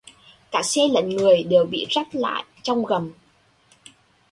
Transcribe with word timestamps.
cả 0.51 0.61
xe 0.63 0.81
lẫn 0.91 1.09
người 1.09 1.43
đều 1.43 1.65
bị 1.65 1.85
rắt 1.89 2.15
lại 2.15 2.43
trong 2.63 2.85
gầm 2.85 3.11